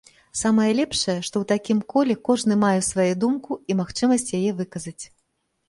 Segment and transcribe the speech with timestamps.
[0.39, 4.99] Самае лепшае, што ў такім коле кожны мае сваю думку і магчымасць яе выказаць.